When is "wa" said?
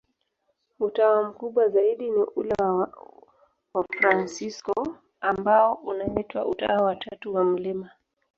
2.59-2.93, 6.83-6.95, 7.35-7.43